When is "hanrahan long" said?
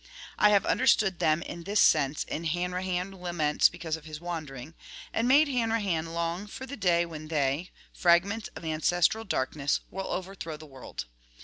5.47-6.47